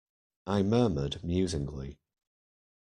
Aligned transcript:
I 0.47 0.63
murmured 0.63 1.23
musingly. 1.23 1.99